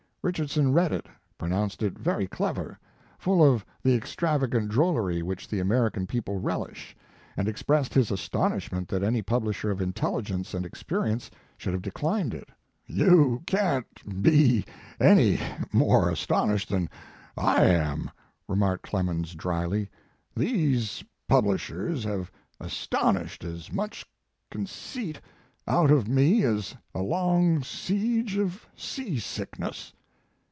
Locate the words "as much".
23.43-24.05